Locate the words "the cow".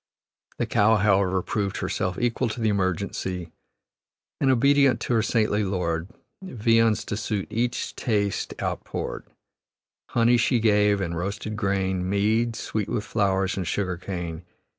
0.57-0.95